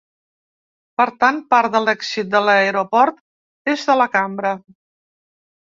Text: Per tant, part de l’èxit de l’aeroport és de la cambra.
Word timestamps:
Per 1.01 1.05
tant, 1.23 1.37
part 1.55 1.75
de 1.75 1.81
l’èxit 1.83 2.33
de 2.33 2.41
l’aeroport 2.47 3.23
és 3.77 3.87
de 3.93 3.99
la 4.03 4.11
cambra. 4.19 4.57